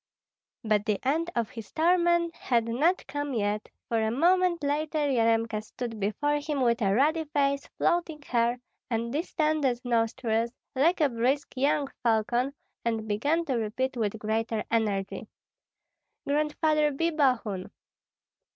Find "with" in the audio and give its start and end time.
6.61-6.81, 13.95-14.17